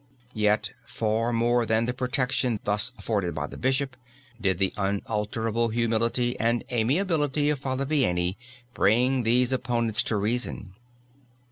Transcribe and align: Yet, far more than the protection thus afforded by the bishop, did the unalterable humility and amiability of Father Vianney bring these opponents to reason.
Yet, 0.33 0.71
far 0.83 1.31
more 1.31 1.63
than 1.67 1.85
the 1.85 1.93
protection 1.93 2.59
thus 2.63 2.91
afforded 2.97 3.35
by 3.35 3.45
the 3.45 3.55
bishop, 3.55 3.95
did 4.41 4.57
the 4.57 4.73
unalterable 4.75 5.69
humility 5.69 6.35
and 6.39 6.63
amiability 6.71 7.51
of 7.51 7.59
Father 7.59 7.85
Vianney 7.85 8.35
bring 8.73 9.21
these 9.21 9.53
opponents 9.53 10.01
to 10.09 10.15
reason. 10.17 10.73